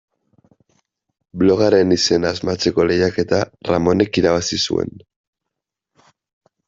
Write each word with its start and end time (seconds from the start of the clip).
Blogaren 1.41 1.93
izena 1.97 2.31
asmatzeko 2.35 2.87
lehiaketa 2.93 3.43
Ramonek 3.73 4.21
irabazi 4.23 4.63
zuen. 4.71 4.99